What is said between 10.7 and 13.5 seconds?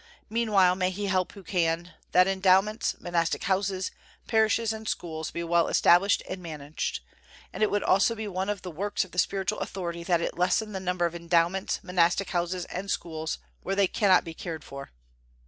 the number of endowments, monastic houses and schools,